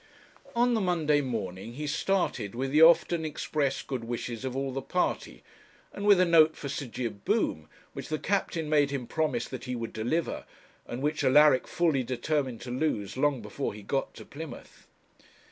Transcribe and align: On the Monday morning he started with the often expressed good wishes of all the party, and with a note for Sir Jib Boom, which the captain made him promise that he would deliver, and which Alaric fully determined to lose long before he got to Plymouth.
On 0.55 0.73
the 0.73 0.81
Monday 0.81 1.21
morning 1.21 1.73
he 1.73 1.85
started 1.85 2.55
with 2.55 2.71
the 2.71 2.81
often 2.81 3.23
expressed 3.23 3.85
good 3.85 4.03
wishes 4.03 4.43
of 4.43 4.55
all 4.57 4.71
the 4.73 4.81
party, 4.81 5.43
and 5.93 6.07
with 6.07 6.19
a 6.19 6.25
note 6.25 6.55
for 6.55 6.69
Sir 6.69 6.87
Jib 6.87 7.23
Boom, 7.23 7.69
which 7.93 8.09
the 8.09 8.17
captain 8.17 8.67
made 8.67 8.89
him 8.89 9.05
promise 9.05 9.47
that 9.47 9.65
he 9.65 9.75
would 9.75 9.93
deliver, 9.93 10.45
and 10.87 11.03
which 11.03 11.23
Alaric 11.23 11.67
fully 11.67 12.01
determined 12.01 12.61
to 12.61 12.71
lose 12.71 13.15
long 13.15 13.43
before 13.43 13.75
he 13.75 13.83
got 13.83 14.15
to 14.15 14.25
Plymouth. 14.25 14.87